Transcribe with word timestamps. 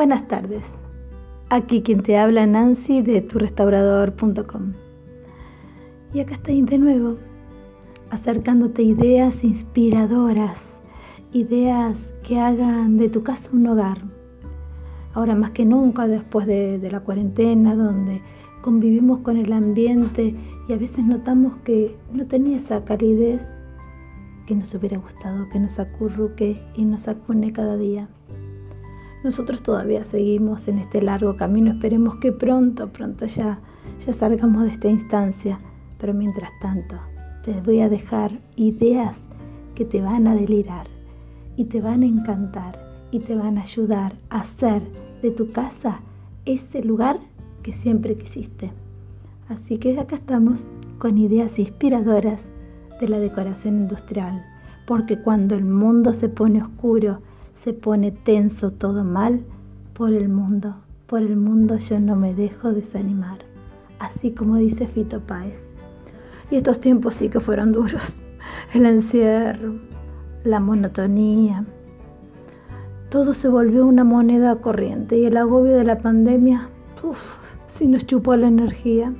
Buenas 0.00 0.28
tardes. 0.28 0.62
Aquí 1.50 1.82
quien 1.82 2.02
te 2.02 2.16
habla 2.16 2.46
Nancy 2.46 3.02
de 3.02 3.20
turrestaurador.com. 3.20 4.72
Y 6.14 6.20
acá 6.20 6.36
estoy 6.36 6.62
de 6.62 6.78
nuevo, 6.78 7.16
acercándote 8.10 8.82
ideas 8.82 9.44
inspiradoras, 9.44 10.58
ideas 11.34 11.98
que 12.26 12.40
hagan 12.40 12.96
de 12.96 13.10
tu 13.10 13.22
casa 13.22 13.46
un 13.52 13.66
hogar. 13.66 13.98
Ahora 15.12 15.34
más 15.34 15.50
que 15.50 15.66
nunca, 15.66 16.08
después 16.08 16.46
de, 16.46 16.78
de 16.78 16.90
la 16.90 17.00
cuarentena, 17.00 17.74
donde 17.74 18.22
convivimos 18.62 19.18
con 19.18 19.36
el 19.36 19.52
ambiente 19.52 20.34
y 20.66 20.72
a 20.72 20.78
veces 20.78 21.04
notamos 21.04 21.56
que 21.62 21.94
no 22.10 22.26
tenía 22.26 22.56
esa 22.56 22.86
calidez 22.86 23.46
que 24.46 24.54
nos 24.54 24.72
hubiera 24.72 24.96
gustado 24.96 25.46
que 25.50 25.60
nos 25.60 25.78
acurruque 25.78 26.56
y 26.74 26.86
nos 26.86 27.06
acune 27.06 27.52
cada 27.52 27.76
día. 27.76 28.08
Nosotros 29.22 29.62
todavía 29.62 30.02
seguimos 30.04 30.66
en 30.66 30.78
este 30.78 31.02
largo 31.02 31.36
camino, 31.36 31.72
esperemos 31.72 32.16
que 32.16 32.32
pronto, 32.32 32.88
pronto 32.88 33.26
ya, 33.26 33.60
ya 34.06 34.12
salgamos 34.14 34.62
de 34.62 34.70
esta 34.70 34.88
instancia, 34.88 35.58
pero 35.98 36.14
mientras 36.14 36.50
tanto 36.60 36.96
te 37.44 37.52
voy 37.60 37.80
a 37.80 37.88
dejar 37.88 38.32
ideas 38.56 39.16
que 39.74 39.84
te 39.84 40.00
van 40.00 40.26
a 40.26 40.34
delirar 40.34 40.86
y 41.56 41.64
te 41.66 41.80
van 41.80 42.02
a 42.02 42.06
encantar 42.06 42.74
y 43.10 43.18
te 43.18 43.34
van 43.34 43.58
a 43.58 43.62
ayudar 43.62 44.14
a 44.30 44.40
hacer 44.40 44.82
de 45.22 45.30
tu 45.30 45.52
casa 45.52 46.00
ese 46.46 46.82
lugar 46.82 47.18
que 47.62 47.72
siempre 47.74 48.16
quisiste. 48.16 48.72
Así 49.48 49.78
que 49.78 49.98
acá 49.98 50.16
estamos 50.16 50.64
con 50.98 51.18
ideas 51.18 51.58
inspiradoras 51.58 52.40
de 53.00 53.08
la 53.08 53.18
decoración 53.18 53.80
industrial, 53.80 54.42
porque 54.86 55.18
cuando 55.20 55.54
el 55.54 55.64
mundo 55.64 56.12
se 56.14 56.28
pone 56.28 56.62
oscuro, 56.62 57.20
se 57.64 57.72
pone 57.72 58.10
tenso 58.10 58.70
todo 58.70 59.04
mal, 59.04 59.40
por 59.94 60.12
el 60.12 60.28
mundo, 60.28 60.76
por 61.06 61.20
el 61.20 61.36
mundo 61.36 61.76
yo 61.76 62.00
no 62.00 62.16
me 62.16 62.34
dejo 62.34 62.72
desanimar, 62.72 63.38
así 63.98 64.30
como 64.30 64.56
dice 64.56 64.86
Fito 64.86 65.20
Páez. 65.20 65.62
Y 66.50 66.56
estos 66.56 66.80
tiempos 66.80 67.14
sí 67.14 67.28
que 67.28 67.38
fueron 67.38 67.72
duros, 67.72 68.14
el 68.74 68.86
encierro, 68.86 69.74
la 70.42 70.58
monotonía, 70.58 71.64
todo 73.10 73.34
se 73.34 73.48
volvió 73.48 73.84
una 73.84 74.04
moneda 74.04 74.54
corriente 74.56 75.18
y 75.18 75.26
el 75.26 75.36
agobio 75.36 75.76
de 75.76 75.84
la 75.84 75.98
pandemia, 75.98 76.68
uff, 77.02 77.20
sí 77.66 77.88
nos 77.88 78.06
chupó 78.06 78.36
la 78.36 78.46
energía. 78.46 79.12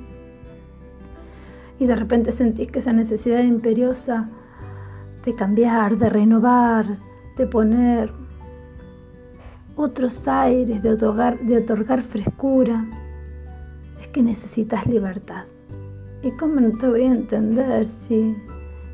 Y 1.77 1.87
de 1.87 1.95
repente 1.95 2.31
sentís 2.31 2.71
que 2.71 2.79
esa 2.79 2.93
necesidad 2.93 3.43
imperiosa 3.43 4.29
de 5.25 5.35
cambiar, 5.35 5.97
de 5.97 6.09
renovar, 6.09 6.85
de 7.37 7.47
poner 7.47 8.20
otros 9.81 10.27
aires, 10.27 10.81
de 10.83 10.91
otorgar, 10.93 12.03
frescura, 12.03 12.85
es 14.01 14.07
que 14.07 14.21
necesitas 14.21 14.85
libertad. 14.85 15.45
¿Y 16.23 16.31
cómo 16.31 16.59
no 16.59 16.77
te 16.77 16.87
voy 16.87 17.03
a 17.03 17.11
entender 17.11 17.87
si, 18.07 18.35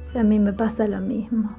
si 0.02 0.18
a 0.18 0.24
mí 0.24 0.40
me 0.40 0.54
pasa 0.54 0.88
lo 0.88 1.02
mismo? 1.02 1.50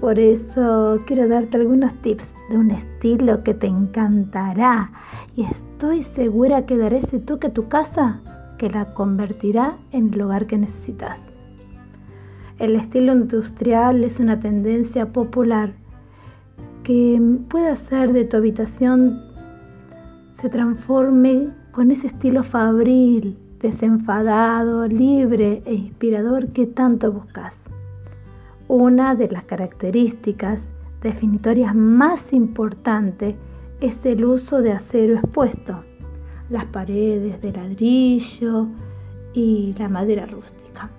Por 0.00 0.18
eso 0.18 0.98
quiero 1.06 1.28
darte 1.28 1.56
algunos 1.56 1.92
tips 2.02 2.32
de 2.48 2.56
un 2.56 2.70
estilo 2.70 3.42
que 3.42 3.54
te 3.54 3.66
encantará 3.66 4.92
y 5.36 5.44
estoy 5.44 6.02
segura 6.02 6.66
que 6.66 6.76
daré 6.76 6.98
ese 6.98 7.18
toque 7.18 7.48
a 7.48 7.52
tu 7.52 7.68
casa 7.68 8.20
que 8.58 8.70
la 8.70 8.94
convertirá 8.94 9.76
en 9.92 10.12
el 10.12 10.22
hogar 10.22 10.46
que 10.46 10.58
necesitas. 10.58 11.18
El 12.58 12.76
estilo 12.76 13.12
industrial 13.12 14.04
es 14.04 14.20
una 14.20 14.38
tendencia 14.38 15.12
popular 15.12 15.72
que 16.90 17.22
puede 17.48 17.68
hacer 17.68 18.12
de 18.12 18.24
tu 18.24 18.36
habitación 18.36 19.22
se 20.40 20.48
transforme 20.48 21.50
con 21.70 21.92
ese 21.92 22.08
estilo 22.08 22.42
fabril, 22.42 23.38
desenfadado, 23.60 24.88
libre 24.88 25.62
e 25.66 25.74
inspirador 25.74 26.48
que 26.48 26.66
tanto 26.66 27.12
buscas. 27.12 27.54
Una 28.66 29.14
de 29.14 29.28
las 29.28 29.44
características 29.44 30.62
definitorias 31.00 31.76
más 31.76 32.32
importantes 32.32 33.36
es 33.80 34.04
el 34.04 34.24
uso 34.24 34.60
de 34.60 34.72
acero 34.72 35.14
expuesto 35.14 35.84
las 36.48 36.64
paredes 36.64 37.40
de 37.40 37.52
ladrillo 37.52 38.66
y 39.32 39.76
la 39.78 39.88
madera 39.88 40.26
rústica. 40.26 40.90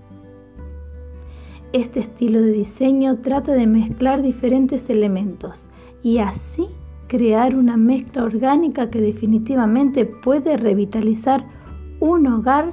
Este 1.73 1.99
estilo 1.99 2.41
de 2.41 2.53
diseño 2.53 3.17
trata 3.17 3.51
de 3.51 3.67
mezclar 3.67 4.21
diferentes 4.21 4.89
elementos 4.89 5.61
y 6.03 6.19
así 6.19 6.67
crear 7.07 7.55
una 7.55 7.77
mezcla 7.77 8.23
orgánica 8.23 8.89
que 8.89 9.01
definitivamente 9.01 10.05
puede 10.05 10.57
revitalizar 10.57 11.43
un 11.99 12.25
hogar 12.27 12.71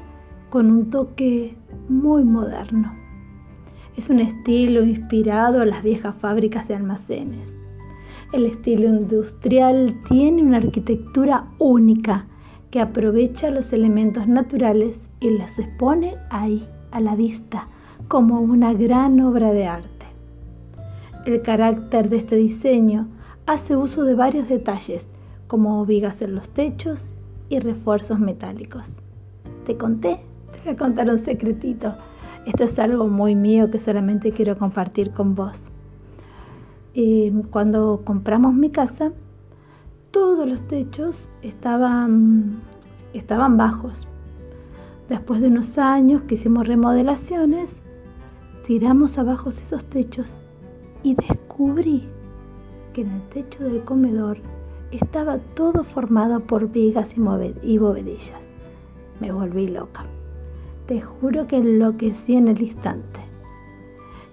con 0.50 0.70
un 0.70 0.90
toque 0.90 1.56
muy 1.88 2.24
moderno. 2.24 2.94
Es 3.96 4.08
un 4.08 4.20
estilo 4.20 4.84
inspirado 4.84 5.60
a 5.60 5.66
las 5.66 5.82
viejas 5.82 6.14
fábricas 6.20 6.68
de 6.68 6.76
almacenes. 6.76 7.52
El 8.32 8.46
estilo 8.46 8.86
industrial 8.86 9.96
tiene 10.08 10.42
una 10.42 10.58
arquitectura 10.58 11.46
única 11.58 12.26
que 12.70 12.80
aprovecha 12.80 13.50
los 13.50 13.72
elementos 13.72 14.28
naturales 14.28 15.00
y 15.20 15.30
los 15.30 15.58
expone 15.58 16.14
ahí, 16.30 16.64
a 16.90 17.00
la 17.00 17.16
vista, 17.16 17.66
como 18.06 18.40
una 18.40 18.72
gran 18.72 19.18
obra 19.20 19.52
de 19.52 19.66
arte. 19.66 20.06
El 21.26 21.42
carácter 21.42 22.08
de 22.08 22.16
este 22.16 22.36
diseño 22.36 23.08
hace 23.48 23.76
uso 23.76 24.04
de 24.04 24.14
varios 24.14 24.46
detalles, 24.50 25.06
como 25.46 25.86
vigas 25.86 26.20
en 26.20 26.34
los 26.34 26.50
techos 26.50 27.06
y 27.48 27.58
refuerzos 27.60 28.20
metálicos. 28.20 28.86
¿Te 29.64 29.74
conté? 29.78 30.20
Te 30.52 30.58
voy 30.64 30.74
a 30.74 30.76
contar 30.76 31.08
un 31.08 31.18
secretito. 31.18 31.94
Esto 32.44 32.64
es 32.64 32.78
algo 32.78 33.08
muy 33.08 33.34
mío 33.34 33.70
que 33.70 33.78
solamente 33.78 34.32
quiero 34.32 34.58
compartir 34.58 35.12
con 35.12 35.34
vos. 35.34 35.56
Cuando 37.50 38.02
compramos 38.04 38.52
mi 38.52 38.68
casa, 38.68 39.12
todos 40.10 40.46
los 40.46 40.60
techos 40.68 41.26
estaban, 41.40 42.60
estaban 43.14 43.56
bajos. 43.56 44.06
Después 45.08 45.40
de 45.40 45.48
unos 45.48 45.78
años 45.78 46.20
que 46.24 46.34
hicimos 46.34 46.68
remodelaciones, 46.68 47.70
tiramos 48.66 49.16
abajo 49.16 49.48
esos 49.48 49.86
techos 49.86 50.34
y 51.02 51.14
descubrí 51.14 52.06
que 52.98 53.02
en 53.02 53.12
el 53.12 53.22
techo 53.28 53.62
del 53.62 53.84
comedor 53.84 54.38
estaba 54.90 55.38
todo 55.54 55.84
formado 55.84 56.40
por 56.40 56.68
vigas 56.72 57.08
y 57.62 57.78
bovedillas. 57.78 58.40
Me 59.20 59.30
volví 59.30 59.68
loca. 59.68 60.04
Te 60.88 61.00
juro 61.00 61.46
que 61.46 61.58
enloquecí 61.58 62.34
en 62.34 62.48
el 62.48 62.60
instante. 62.60 63.20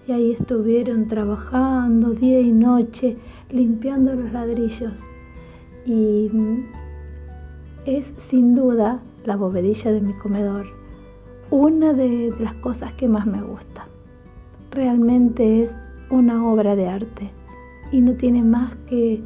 Y 0.08 0.14
ahí 0.14 0.32
estuvieron 0.32 1.08
trabajando 1.08 2.10
día 2.10 2.40
y 2.40 2.52
noche, 2.52 3.18
limpiando 3.52 4.16
los 4.16 4.32
ladrillos 4.34 4.94
y 5.86 6.32
es 7.86 8.12
sin 8.30 8.56
duda 8.56 9.00
la 9.26 9.36
bovedilla 9.36 9.92
de 9.92 10.02
mi 10.02 10.14
comedor 10.14 10.66
una 11.52 11.94
de, 11.94 12.34
las 12.40 12.56
cosas 12.56 12.94
que 12.94 13.08
más 13.08 13.28
me 13.28 13.44
gusta. 13.44 13.86
Realmente 14.72 15.62
es 15.62 15.70
una 16.10 16.48
obra 16.48 16.76
de 16.76 16.88
arte 16.88 17.32
y 17.92 18.02
no 18.02 18.14
tiene 18.14 18.44
más 18.44 18.76
que, 18.88 19.22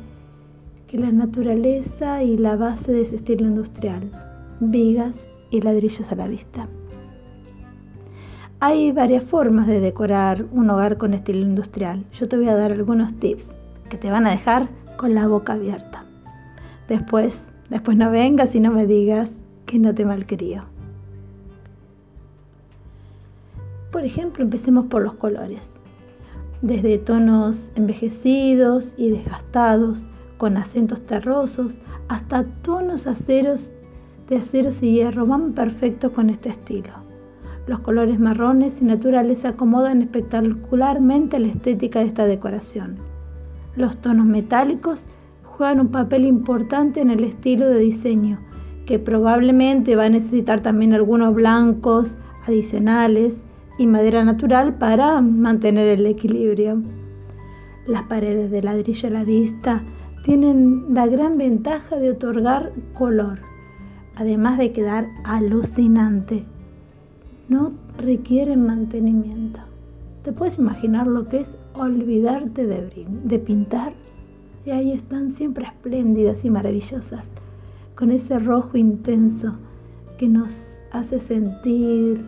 que 0.88 0.97
la 0.97 1.12
naturaleza 1.12 2.24
y 2.24 2.38
la 2.38 2.56
base 2.56 2.92
de 2.92 3.02
ese 3.02 3.18
estilo 3.18 3.46
industrial, 3.46 4.09
vigas 4.59 5.14
y 5.52 5.62
ladrillos 5.62 6.12
a 6.12 6.16
la 6.16 6.28
vista. 6.28 6.68
Hay 8.62 8.92
varias 8.92 9.24
formas 9.24 9.68
de 9.68 9.80
decorar 9.80 10.46
un 10.52 10.69
hogar 10.69 10.98
con 10.98 11.14
estilo 11.14 11.40
industrial. 11.40 12.03
Yo 12.14 12.28
te 12.28 12.36
voy 12.36 12.50
a 12.50 12.56
dar 12.56 12.74
algunos 12.74 13.14
tips 13.14 13.48
que 13.89 13.98
te 13.98 14.12
van 14.12 14.28
a 14.28 14.31
dejar 14.31 14.68
con 14.98 15.16
la 15.16 15.28
boca 15.30 15.54
abierta. 15.54 16.04
Después, 16.89 17.38
después 17.69 17.95
no 17.95 18.12
vengas 18.12 18.54
y 18.56 18.60
no 18.60 18.72
me 18.72 18.86
digas 18.86 19.30
que 19.66 19.80
no 19.80 19.95
te 19.95 20.04
malcrio. 20.04 20.66
Por 23.92 24.04
ejemplo, 24.04 24.44
empecemos 24.44 24.88
por 24.88 25.04
los 25.04 25.13
colores. 25.13 25.69
Desde 26.61 26.97
tonos 26.97 27.65
envejecidos 27.75 28.94
y 28.97 29.11
desgastados, 29.11 30.03
con 30.38 30.57
acentos 30.57 31.01
terrosos, 31.03 31.77
hasta 32.09 32.44
tonos 32.63 33.07
aceros 33.07 33.71
de 34.27 34.38
aceros 34.38 34.83
y 34.83 34.91
hierro 34.91 35.25
van 35.25 35.53
perfectos 35.53 36.11
con 36.11 36.29
este 36.29 36.50
estilo. 36.50 36.91
Los 37.65 37.79
colores 37.79 38.19
marrones 38.19 38.81
y 38.81 38.85
naturales 38.85 39.45
acomodan 39.45 40.01
espectacularmente 40.01 41.39
la 41.39 41.47
estética 41.47 42.00
de 42.00 42.07
esta 42.07 42.25
decoración. 42.25 42.95
Los 43.77 43.97
tonos 43.97 44.25
metálicos 44.25 45.01
juegan 45.44 45.79
un 45.79 45.89
papel 45.89 46.25
importante 46.25 47.00
en 47.00 47.09
el 47.09 47.23
estilo 47.23 47.67
de 47.67 47.79
diseño, 47.79 48.38
que 48.85 49.00
probablemente 49.00 49.95
va 49.95 50.06
a 50.06 50.09
necesitar 50.09 50.59
también 50.61 50.94
algunos 50.94 51.33
blancos 51.35 52.11
adicionales 52.47 53.35
y 53.80 53.88
madera 53.88 54.26
natural 54.26 54.76
para 54.76 55.22
mantener 55.22 55.88
el 55.88 56.06
equilibrio. 56.06 56.84
Las 57.88 58.04
paredes 58.04 58.52
de 58.52 58.62
ladrillo 58.62 59.08
a 59.08 59.12
la 59.12 59.24
vista 59.24 59.81
tienen 60.26 60.94
la 60.94 61.08
gran 61.08 61.38
ventaja 61.38 61.96
de 61.96 62.12
otorgar 62.12 62.74
color, 62.94 63.40
además 64.16 64.58
de 64.58 64.74
quedar 64.74 65.08
alucinante. 65.24 66.44
No 67.48 67.72
requieren 67.98 68.68
mantenimiento. 68.68 69.62
¿Te 70.24 70.34
puedes 70.34 70.60
imaginar 70.60 71.08
lo 71.08 71.24
que 71.24 71.42
es 71.42 71.48
olvidarte 71.74 72.68
de, 72.68 73.08
de 73.24 73.40
pintar? 73.40 73.94
Y 74.66 74.72
ahí 74.72 74.92
están 74.92 75.31
siempre 75.31 75.66
espléndidas 75.66 76.44
y 76.44 76.50
maravillosas, 76.50 77.26
con 77.96 78.12
ese 78.12 78.40
rojo 78.40 78.78
intenso 78.78 79.54
que 80.20 80.28
nos 80.28 80.54
hace 80.92 81.22
sentir 81.22 82.20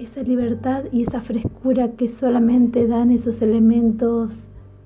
esa 0.00 0.22
libertad 0.22 0.84
y 0.92 1.02
esa 1.02 1.20
frescura 1.20 1.92
que 1.92 2.08
solamente 2.08 2.86
dan 2.86 3.10
esos 3.10 3.42
elementos 3.42 4.32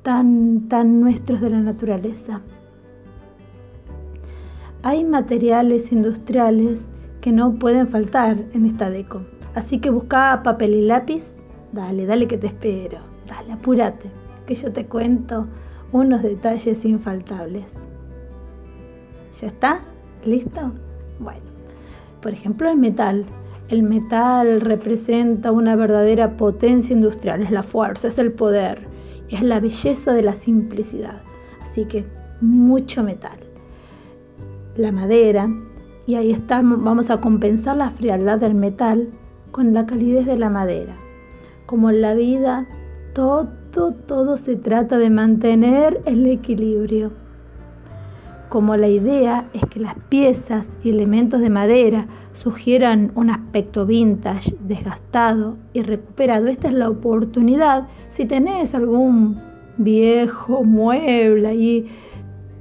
tan, 0.02 0.68
tan 0.68 1.00
nuestros 1.00 1.40
de 1.40 1.50
la 1.50 1.60
naturaleza. 1.60 2.40
Hay 4.82 5.04
materiales 5.04 5.92
industriales 5.92 6.80
que 7.20 7.32
no 7.32 7.54
pueden 7.54 7.88
faltar 7.88 8.36
en 8.52 8.66
esta 8.66 8.90
deco, 8.90 9.22
así 9.54 9.78
que 9.78 9.90
busca 9.90 10.42
papel 10.42 10.74
y 10.74 10.82
lápiz, 10.82 11.24
dale, 11.72 12.06
dale 12.06 12.26
que 12.26 12.36
te 12.36 12.48
espero, 12.48 12.98
dale, 13.26 13.52
apúrate, 13.52 14.10
que 14.46 14.54
yo 14.54 14.72
te 14.72 14.84
cuento 14.86 15.46
unos 15.92 16.22
detalles 16.22 16.84
infaltables. 16.84 17.64
¿Ya 19.40 19.46
está? 19.46 19.80
¿Listo? 20.26 20.72
Bueno, 21.20 21.40
por 22.20 22.32
ejemplo 22.32 22.68
el 22.68 22.76
metal. 22.76 23.24
El 23.68 23.82
metal 23.82 24.60
representa 24.60 25.50
una 25.50 25.74
verdadera 25.74 26.36
potencia 26.36 26.94
industrial, 26.94 27.42
es 27.42 27.50
la 27.50 27.62
fuerza, 27.62 28.08
es 28.08 28.18
el 28.18 28.32
poder, 28.32 28.86
es 29.30 29.42
la 29.42 29.58
belleza 29.58 30.12
de 30.12 30.22
la 30.22 30.34
simplicidad. 30.34 31.22
Así 31.62 31.86
que 31.86 32.04
mucho 32.42 33.02
metal. 33.02 33.38
La 34.76 34.92
madera, 34.92 35.48
y 36.06 36.16
ahí 36.16 36.30
estamos, 36.30 36.82
vamos 36.84 37.10
a 37.10 37.16
compensar 37.18 37.76
la 37.76 37.90
frialdad 37.90 38.38
del 38.38 38.54
metal 38.54 39.08
con 39.50 39.72
la 39.72 39.86
calidez 39.86 40.26
de 40.26 40.36
la 40.36 40.50
madera. 40.50 40.96
Como 41.64 41.88
en 41.88 42.02
la 42.02 42.12
vida, 42.12 42.66
todo, 43.14 43.48
todo 44.06 44.36
se 44.36 44.56
trata 44.56 44.98
de 44.98 45.08
mantener 45.08 46.02
el 46.04 46.26
equilibrio. 46.26 47.23
Como 48.54 48.76
la 48.76 48.86
idea 48.86 49.46
es 49.52 49.68
que 49.68 49.80
las 49.80 49.96
piezas 50.08 50.68
y 50.84 50.90
elementos 50.90 51.40
de 51.40 51.50
madera 51.50 52.06
sugieran 52.34 53.10
un 53.16 53.30
aspecto 53.30 53.84
vintage, 53.84 54.54
desgastado 54.60 55.56
y 55.72 55.82
recuperado. 55.82 56.46
Esta 56.46 56.68
es 56.68 56.74
la 56.74 56.88
oportunidad. 56.88 57.88
Si 58.12 58.26
tenés 58.26 58.72
algún 58.72 59.34
viejo 59.76 60.62
mueble 60.62 61.48
ahí 61.48 61.90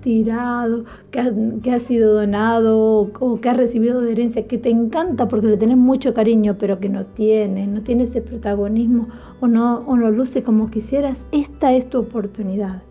tirado, 0.01 0.85
que 1.11 1.71
ha, 1.71 1.79
sido 1.81 2.15
donado 2.15 3.11
o, 3.19 3.39
que 3.39 3.49
ha 3.49 3.53
recibido 3.53 4.01
de 4.01 4.13
herencia, 4.13 4.47
que 4.47 4.57
te 4.57 4.71
encanta 4.71 5.27
porque 5.27 5.45
le 5.45 5.57
tenés 5.57 5.77
mucho 5.77 6.15
cariño, 6.15 6.55
pero 6.57 6.79
que 6.79 6.89
no 6.89 7.03
tiene, 7.03 7.67
no 7.67 7.81
tiene 7.81 8.05
ese 8.05 8.19
protagonismo 8.19 9.09
o 9.41 9.45
no, 9.45 9.77
o 9.85 9.95
no 9.95 10.09
luce 10.09 10.41
como 10.41 10.71
quisieras, 10.71 11.19
esta 11.31 11.71
es 11.71 11.87
tu 11.87 11.99
oportunidad. 11.99 12.81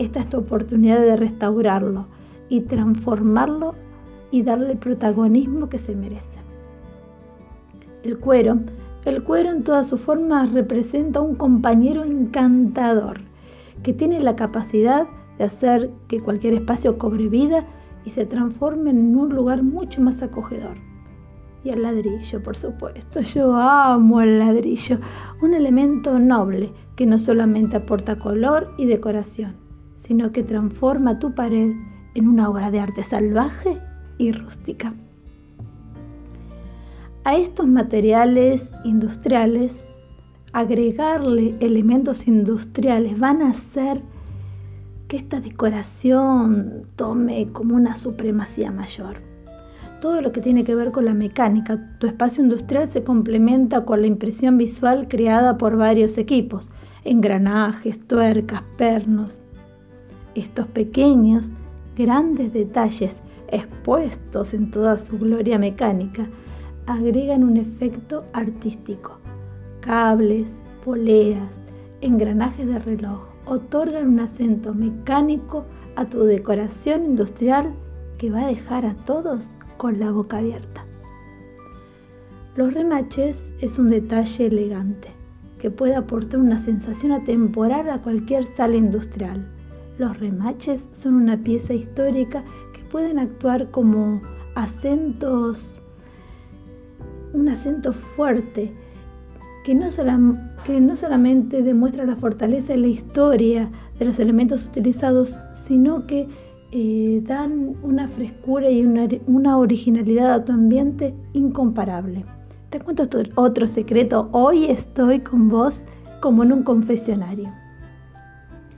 Esta 0.00 0.18
es 0.18 0.28
tu 0.28 0.38
oportunidad 0.38 0.98
de 0.98 1.14
restaurarlo 1.14 2.06
y 2.52 2.60
transformarlo 2.60 3.74
y 4.30 4.42
darle 4.42 4.72
el 4.72 4.78
protagonismo 4.78 5.70
que 5.70 5.78
se 5.78 5.96
merece. 5.96 6.28
El 8.02 8.18
cuero, 8.18 8.58
el 9.06 9.24
cuero 9.24 9.48
en 9.48 9.64
todas 9.64 9.88
sus 9.88 10.02
formas 10.02 10.52
representa 10.52 11.22
un 11.22 11.34
compañero 11.34 12.04
encantador 12.04 13.20
que 13.82 13.94
tiene 13.94 14.20
la 14.20 14.36
capacidad 14.36 15.06
de 15.38 15.44
hacer 15.44 15.90
que 16.08 16.20
cualquier 16.20 16.52
espacio 16.52 16.98
cobre 16.98 17.30
vida 17.30 17.64
y 18.04 18.10
se 18.10 18.26
transforme 18.26 18.90
en 18.90 19.16
un 19.16 19.34
lugar 19.34 19.62
mucho 19.62 20.02
más 20.02 20.22
acogedor. 20.22 20.76
Y 21.64 21.70
el 21.70 21.80
ladrillo, 21.80 22.42
por 22.42 22.58
supuesto. 22.58 23.22
Yo 23.22 23.56
amo 23.56 24.20
el 24.20 24.40
ladrillo, 24.40 24.98
un 25.40 25.54
elemento 25.54 26.18
noble 26.18 26.70
que 26.96 27.06
no 27.06 27.16
solamente 27.16 27.78
aporta 27.78 28.18
color 28.18 28.74
y 28.76 28.84
decoración, 28.84 29.54
sino 30.00 30.32
que 30.32 30.42
transforma 30.42 31.18
tu 31.18 31.34
pared 31.34 31.72
en 32.14 32.28
una 32.28 32.48
obra 32.48 32.70
de 32.70 32.80
arte 32.80 33.02
salvaje 33.02 33.78
y 34.18 34.32
rústica. 34.32 34.92
A 37.24 37.36
estos 37.36 37.66
materiales 37.66 38.66
industriales, 38.84 39.72
agregarle 40.52 41.54
elementos 41.60 42.26
industriales 42.26 43.18
van 43.18 43.42
a 43.42 43.50
hacer 43.50 44.02
que 45.06 45.18
esta 45.18 45.40
decoración 45.40 46.82
tome 46.96 47.48
como 47.52 47.76
una 47.76 47.94
supremacía 47.94 48.72
mayor. 48.72 49.16
Todo 50.00 50.20
lo 50.20 50.32
que 50.32 50.40
tiene 50.40 50.64
que 50.64 50.74
ver 50.74 50.90
con 50.90 51.04
la 51.04 51.14
mecánica, 51.14 51.78
tu 52.00 52.08
espacio 52.08 52.42
industrial 52.42 52.90
se 52.90 53.04
complementa 53.04 53.84
con 53.84 54.00
la 54.00 54.08
impresión 54.08 54.58
visual 54.58 55.06
creada 55.06 55.58
por 55.58 55.76
varios 55.76 56.18
equipos, 56.18 56.68
engranajes, 57.04 58.04
tuercas, 58.08 58.62
pernos. 58.76 59.32
Estos 60.34 60.66
pequeños, 60.66 61.46
grandes 61.96 62.52
detalles 62.52 63.12
expuestos 63.48 64.54
en 64.54 64.70
toda 64.70 64.96
su 65.04 65.18
gloria 65.18 65.58
mecánica, 65.58 66.26
agregan 66.86 67.44
un 67.44 67.56
efecto 67.56 68.24
artístico. 68.32 69.18
Cables, 69.80 70.48
poleas, 70.84 71.50
engranajes 72.00 72.66
de 72.66 72.78
reloj 72.78 73.20
otorgan 73.46 74.08
un 74.08 74.20
acento 74.20 74.72
mecánico 74.74 75.64
a 75.96 76.06
tu 76.06 76.24
decoración 76.24 77.04
industrial 77.04 77.72
que 78.18 78.30
va 78.30 78.42
a 78.42 78.48
dejar 78.48 78.86
a 78.86 78.94
todos 78.94 79.44
con 79.76 79.98
la 79.98 80.10
boca 80.10 80.38
abierta. 80.38 80.84
Los 82.56 82.72
remaches 82.74 83.42
es 83.60 83.78
un 83.78 83.88
detalle 83.88 84.46
elegante 84.46 85.08
que 85.60 85.70
puede 85.70 85.94
aportar 85.94 86.40
una 86.40 86.58
sensación 86.58 87.12
atemporal 87.12 87.88
a 87.88 88.02
cualquier 88.02 88.44
sala 88.56 88.76
industrial. 88.76 89.46
Los 90.02 90.18
remaches 90.18 90.84
son 91.00 91.14
una 91.14 91.36
pieza 91.36 91.74
histórica 91.74 92.42
pueden 92.92 93.20
actuar 93.20 93.70
como 93.70 94.20
acentos, 94.56 95.62
un 97.32 97.48
acento 97.48 97.92
fuerte 97.92 98.72
que 99.64 99.76
no, 99.76 99.86
que 100.66 100.80
no 100.80 100.96
solamente 100.96 101.62
demuestra 101.62 102.04
la 102.04 102.16
fortaleza 102.16 102.74
y 102.74 102.80
la 102.80 102.88
historia 102.88 103.70
de 104.00 104.04
los 104.04 104.18
elementos 104.18 104.66
utilizados, 104.66 105.36
sino 105.68 106.04
que 106.08 106.28
eh, 106.72 107.22
dan 107.24 107.76
una 107.84 108.08
frescura 108.08 108.68
y 108.68 108.84
una, 108.84 109.06
una, 109.28 109.56
originalidad 109.56 110.34
a 110.34 110.44
tu 110.44 110.50
ambiente 110.50 111.14
incomparable. 111.32 112.24
Te 112.70 112.80
cuento 112.80 113.08
otro 113.36 113.68
secreto. 113.68 114.28
Hoy 114.32 114.66
estoy 114.66 115.20
con 115.20 115.48
vos 115.48 115.80
como 116.20 116.42
en 116.42 116.50
un 116.50 116.64
confesionario. 116.64 117.61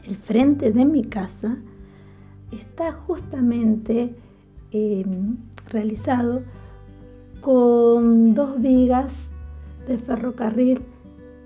El 0.06 0.16
frente 0.16 0.70
de 0.70 0.84
mi 0.84 1.04
casa 1.04 1.56
está 2.52 2.92
justamente 2.92 4.14
em, 4.70 5.36
realizado 5.70 6.42
con 7.40 8.34
dos 8.34 8.60
vigas 8.60 9.12
de 9.88 9.98
ferrocarril 9.98 10.80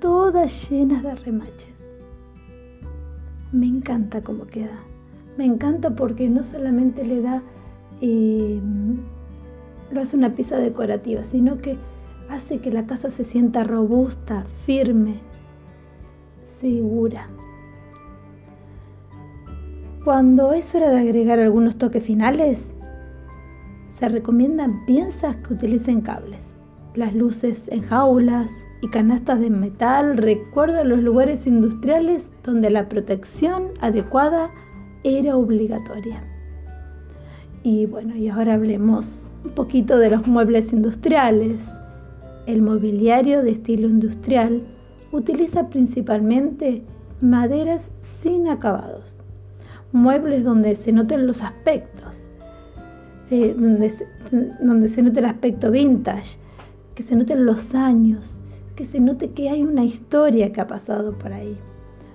todas 0.00 0.68
llenas 0.70 1.02
de 1.02 1.14
remaches. 1.14 1.74
Me 3.52 3.66
encanta 3.66 4.22
cómo 4.22 4.46
queda. 4.46 4.76
Me 5.36 5.44
encanta 5.44 5.90
porque 5.90 6.28
no 6.28 6.44
solamente 6.44 7.04
le 7.04 7.22
da, 7.22 7.42
em, 8.00 8.96
lo 9.92 10.00
hace 10.00 10.16
una 10.16 10.32
pieza 10.32 10.56
decorativa, 10.56 11.22
sino 11.30 11.58
que 11.58 11.76
hace 12.28 12.58
que 12.58 12.70
la 12.70 12.86
casa 12.86 13.10
se 13.10 13.24
sienta 13.24 13.62
robusta, 13.64 14.44
firme, 14.66 15.20
segura. 16.60 17.28
Cuando 20.08 20.54
es 20.54 20.74
hora 20.74 20.88
de 20.88 21.00
agregar 21.00 21.38
algunos 21.38 21.76
toques 21.76 22.02
finales, 22.02 22.56
se 23.98 24.08
recomiendan 24.08 24.86
piezas 24.86 25.36
que 25.36 25.52
utilicen 25.52 26.00
cables. 26.00 26.40
Las 26.94 27.14
luces 27.14 27.60
en 27.66 27.82
jaulas 27.82 28.48
y 28.80 28.88
canastas 28.88 29.38
de 29.38 29.50
metal 29.50 30.16
recuerdan 30.16 30.88
los 30.88 31.00
lugares 31.00 31.46
industriales 31.46 32.22
donde 32.42 32.70
la 32.70 32.88
protección 32.88 33.64
adecuada 33.82 34.48
era 35.04 35.36
obligatoria. 35.36 36.22
Y 37.62 37.84
bueno, 37.84 38.16
y 38.16 38.30
ahora 38.30 38.54
hablemos 38.54 39.04
un 39.44 39.52
poquito 39.52 39.98
de 39.98 40.08
los 40.08 40.26
muebles 40.26 40.72
industriales. 40.72 41.60
El 42.46 42.62
mobiliario 42.62 43.42
de 43.42 43.50
estilo 43.50 43.88
industrial 43.88 44.62
utiliza 45.12 45.68
principalmente 45.68 46.82
maderas 47.20 47.90
sin 48.22 48.48
acabados 48.48 49.17
muebles 49.92 50.45
donde 50.45 50.76
se 50.76 50.92
noten 50.92 51.26
los 51.26 51.42
aspectos, 51.42 52.14
eh, 53.30 53.54
donde, 53.57 53.90
se, 53.90 54.07
donde 54.61 54.88
se 54.88 55.02
note 55.02 55.21
el 55.21 55.26
aspecto 55.26 55.71
vintage, 55.71 56.38
que 56.95 57.02
se 57.02 57.16
noten 57.16 57.47
los 57.47 57.75
años, 57.75 58.35
que 58.76 58.87
se 58.87 59.00
note 59.00 59.30
que 59.30 59.50
hay 59.50 59.62
una 59.62 59.85
historia 59.85 60.52
que 60.52 60.61
ha 60.61 60.66
pasado 60.66 61.12
por 61.12 61.33
ahí, 61.33 61.57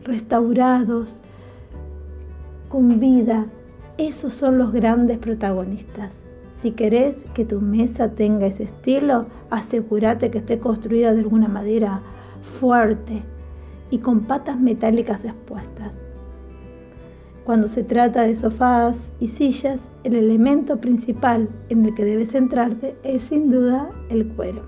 restaurados, 0.04 1.18
con 2.70 3.00
vida. 3.00 3.46
Esos 3.98 4.34
son 4.34 4.58
los 4.58 4.72
grandes 4.72 5.20
protagonistas. 5.20 6.12
Si 6.62 6.72
querés 6.72 7.16
que 7.34 7.46
tu 7.46 7.62
mesa 7.62 8.10
tenga 8.10 8.48
ese 8.48 8.64
estilo, 8.64 9.26
asegúrate 9.50 10.32
que 10.32 10.40
esté 10.40 10.58
construida 10.58 11.14
de 11.14 11.20
alguna 11.20 11.48
madera 11.48 12.00
fuerte 12.60 13.22
y 13.92 14.00
con 14.00 14.22
patas 14.22 14.60
metálicas 14.60 15.24
expuestas. 15.24 15.92
Cuando 17.46 17.68
se 17.68 17.84
trata 17.84 18.22
de 18.22 18.36
sofás 18.36 18.96
y 19.20 19.28
sillas, 19.28 19.80
el 20.04 20.16
elemento 20.16 20.78
principal 20.78 21.50
en 21.70 21.86
el 21.86 21.94
que 21.94 22.06
debes 22.06 22.32
centrarte 22.32 22.96
es 23.04 23.24
sin 23.24 23.52
duda 23.52 23.90
el 24.10 24.28
cuero. 24.30 24.62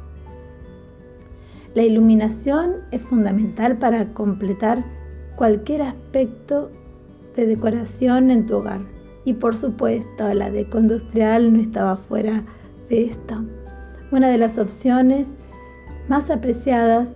La 1.74 1.84
iluminación 1.84 2.76
es 2.92 3.02
fundamental 3.02 3.78
para 3.78 4.14
completar 4.14 4.84
cualquier 5.36 5.84
aspecto 5.84 6.70
de 7.36 7.46
decoración 7.48 8.32
en 8.32 8.46
tu 8.46 8.58
hogar. 8.58 8.80
Y 9.24 9.34
por 9.34 9.58
supuesto, 9.58 10.34
la 10.34 10.52
deco 10.52 10.80
industrial 10.80 11.54
no 11.54 11.62
estaba 11.62 11.98
fuera 11.98 12.44
de 12.90 13.06
esto. 13.06 13.44
Una 14.12 14.30
de 14.30 14.38
las 14.38 14.58
opciones 14.58 15.28
más 16.08 16.30
apreciadas 16.30 17.08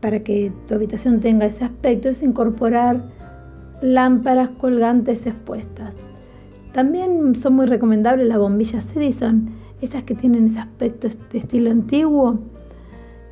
para 0.00 0.20
que 0.20 0.52
tu 0.68 0.74
habitación 0.74 1.20
tenga 1.20 1.46
ese 1.46 1.64
aspecto 1.64 2.08
es 2.08 2.22
incorporar 2.22 3.02
lámparas 3.82 4.50
colgantes 4.50 5.26
expuestas. 5.26 5.92
También 6.72 7.34
son 7.36 7.54
muy 7.54 7.66
recomendables 7.66 8.28
las 8.28 8.38
bombillas 8.38 8.84
Edison, 8.96 9.50
esas 9.82 10.04
que 10.04 10.14
tienen 10.14 10.46
ese 10.46 10.60
aspecto 10.60 11.08
de 11.32 11.38
estilo 11.38 11.70
antiguo 11.70 12.38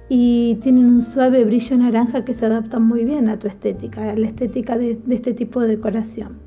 y 0.09 0.57
tienen 0.57 0.87
un 0.87 1.01
suave 1.01 1.45
brillo 1.45 1.77
naranja 1.79 2.25
que 2.25 2.35
se 2.35 2.45
adapta 2.45 2.81
muy 2.81 3.05
bien 3.05 3.29
a 3.29 3.39
tu 3.39 3.47
estética, 3.47 4.11
a 4.11 4.17
la 4.17 4.27
estética 4.27 4.77
de, 4.77 4.99
este 5.09 5.33
tipo 5.33 5.61
de 5.61 5.69
decoración. 5.69 6.39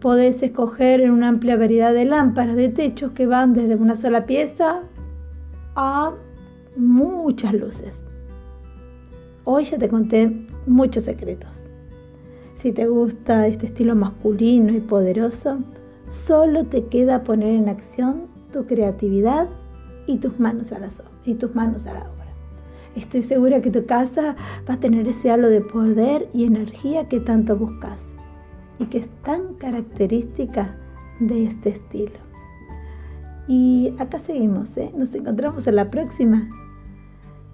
Podés 0.00 0.42
escoger 0.42 1.00
en 1.00 1.12
una 1.12 1.28
amplia 1.28 1.56
variedad 1.56 1.94
de 1.94 2.04
lámparas 2.04 2.56
de 2.56 2.68
techos 2.68 3.12
que 3.12 3.26
van 3.26 3.54
desde 3.54 3.76
una 3.76 3.96
sola 3.96 4.26
pieza 4.26 4.82
a 5.76 6.12
muchas 6.76 7.54
luces. 7.54 8.02
Hoy 9.44 9.64
ya 9.64 9.78
te 9.78 9.88
conté 9.88 10.46
muchos 10.66 11.04
secretos. 11.04 11.57
Si 12.60 12.72
te 12.72 12.88
gusta 12.88 13.46
este 13.46 13.66
estilo 13.66 13.94
masculino 13.94 14.72
y 14.72 14.80
poderoso, 14.80 15.58
solo 16.26 16.64
te 16.64 16.86
queda 16.86 17.22
poner 17.22 17.54
en 17.54 17.68
acción 17.68 18.26
tu 18.52 18.66
creatividad 18.66 19.48
y 20.08 20.16
tus 20.16 20.40
manos 20.40 20.72
a 20.72 20.80
la, 20.80 20.88
y 21.24 21.34
tus 21.34 21.54
manos 21.54 21.82
obra. 21.82 22.06
Estoy 22.96 23.22
segura 23.22 23.62
que 23.62 23.70
tu 23.70 23.86
casa 23.86 24.34
va 24.68 24.74
a 24.74 24.80
tener 24.80 25.06
ese 25.06 25.30
halo 25.30 25.48
de 25.50 25.60
poder 25.60 26.28
y 26.34 26.44
energía 26.44 27.08
que 27.08 27.20
tanto 27.20 27.56
buscas 27.56 28.00
y 28.80 28.86
que 28.86 28.98
es 28.98 29.08
tan 29.22 29.54
característica 29.54 30.74
de 31.20 31.44
este 31.44 31.70
estilo. 31.70 32.18
Y 33.46 33.94
acá 34.00 34.18
seguimos, 34.18 34.76
¿eh? 34.76 34.90
nos 34.96 35.14
encontramos 35.14 35.64
en 35.64 35.76
la 35.76 35.90
próxima. 35.90 36.48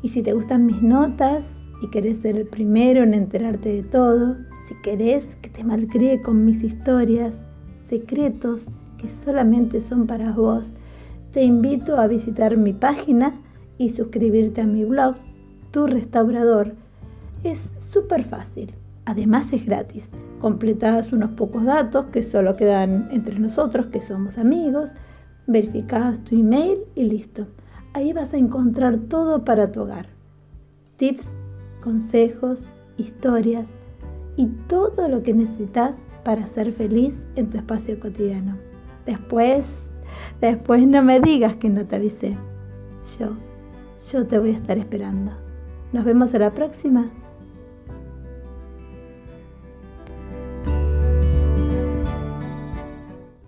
Y 0.00 0.08
si 0.08 0.23
te 0.23 0.32
gustan 0.32 0.64
mis 0.64 0.82
notas 0.82 1.44
y 1.82 1.90
querés 1.90 2.18
ser 2.18 2.37
el 2.37 2.46
primero 2.46 3.02
en 3.02 3.12
enterarte 3.12 3.68
de 3.68 3.82
todo, 3.82 4.37
si 4.68 4.75
querés 4.76 5.25
que 5.42 5.50
te 5.50 5.64
malcrie 5.64 6.23
con 6.23 6.44
mis 6.44 6.62
historias, 6.62 7.38
secretos 7.88 8.64
que 8.99 9.09
solamente 9.25 9.83
son 9.83 10.06
para 10.06 10.33
vos, 10.33 10.64
te 11.33 11.42
invito 11.42 11.99
a 11.99 12.06
visitar 12.06 12.56
mi 12.56 12.73
página 12.73 13.35
y 13.76 13.90
suscribirte 13.90 14.62
a 14.62 14.66
mi 14.66 14.85
blog, 14.85 15.16
Tu 15.73 15.87
Restaurador. 15.87 16.75
Es 17.42 17.62
súper 17.92 18.25
fácil, 18.25 18.73
además 19.04 19.52
es 19.52 19.66
gratis. 19.66 20.04
Completás 20.40 21.12
unos 21.12 21.33
pocos 21.33 21.64
datos 21.64 22.06
que 22.06 22.23
solo 22.23 22.56
quedan 22.56 23.09
entre 23.11 23.38
nosotros, 23.38 23.87
que 23.87 24.00
somos 24.00 24.38
amigos, 24.38 24.90
verificás 25.47 26.23
tu 26.25 26.37
email 26.37 26.78
y 26.94 27.04
listo. 27.04 27.47
Ahí 27.92 28.12
vas 28.12 28.33
a 28.33 28.38
encontrar 28.38 28.99
todo 29.09 29.44
para 29.44 29.73
tu 29.73 29.83
hogar. 29.83 30.06
Tips, 30.97 31.26
consejos, 31.83 32.61
historias 32.97 33.66
y 34.37 34.47
todo 34.69 35.09
lo 35.09 35.23
que 35.23 35.35
necesitas 35.35 35.95
para 36.25 36.47
ser 36.49 36.73
feliz 36.73 37.17
en 37.37 37.50
tu 37.50 37.59
espacio 37.59 37.99
cotidiano. 38.00 38.57
Después, 39.07 39.64
después 40.41 40.87
no 40.87 41.03
me 41.03 41.21
digas 41.21 41.57
que 41.57 41.69
no 41.69 41.85
te 41.85 41.97
avisé. 41.97 42.37
Yo, 43.19 43.37
yo 44.11 44.26
te 44.26 44.38
voy 44.38 44.50
a 44.50 44.59
estar 44.59 44.79
esperando. 44.79 45.33
Nos 45.93 46.05
vemos 46.05 46.35
a 46.35 46.38
la 46.38 46.50
próxima. 46.50 47.07